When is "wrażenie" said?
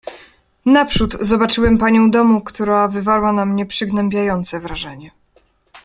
4.59-5.11